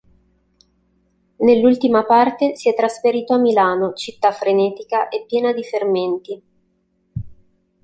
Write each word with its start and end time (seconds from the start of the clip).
Nell'ultima 1.35 2.03
parte 2.07 2.55
si 2.55 2.67
è 2.69 2.73
trasferito 2.73 3.33
a 3.33 3.37
Milano, 3.37 3.93
città 3.93 4.31
frenetica 4.31 5.09
e 5.09 5.25
piena 5.27 5.53
di 5.53 5.63
fermenti. 5.63 6.43